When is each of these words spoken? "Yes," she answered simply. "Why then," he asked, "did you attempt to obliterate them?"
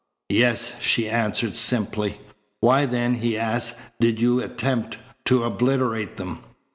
"Yes," 0.29 0.81
she 0.81 1.07
answered 1.07 1.55
simply. 1.55 2.19
"Why 2.59 2.87
then," 2.87 3.13
he 3.13 3.37
asked, 3.37 3.79
"did 3.99 4.19
you 4.19 4.39
attempt 4.41 4.97
to 5.25 5.43
obliterate 5.43 6.17
them?" 6.17 6.39